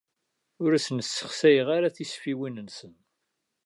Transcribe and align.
Ur 0.63 0.71
asen-ssexsayeɣ 0.73 1.69
tisfiwin-nsen. 1.95 2.93